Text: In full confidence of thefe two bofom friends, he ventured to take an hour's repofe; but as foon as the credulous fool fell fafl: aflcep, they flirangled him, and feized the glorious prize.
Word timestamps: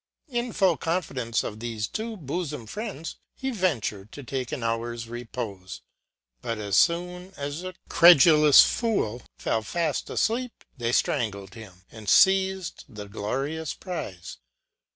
In 0.29 0.51
full 0.51 0.77
confidence 0.77 1.43
of 1.43 1.59
thefe 1.59 1.91
two 1.91 2.17
bofom 2.17 2.67
friends, 2.67 3.17
he 3.35 3.51
ventured 3.51 4.11
to 4.13 4.23
take 4.23 4.51
an 4.51 4.63
hour's 4.63 5.05
repofe; 5.05 5.81
but 6.41 6.57
as 6.57 6.83
foon 6.83 7.33
as 7.37 7.61
the 7.61 7.75
credulous 7.87 8.63
fool 8.63 9.21
fell 9.37 9.61
fafl: 9.61 10.07
aflcep, 10.15 10.49
they 10.75 10.91
flirangled 10.91 11.53
him, 11.53 11.83
and 11.91 12.09
feized 12.09 12.83
the 12.89 13.05
glorious 13.07 13.75
prize. 13.75 14.37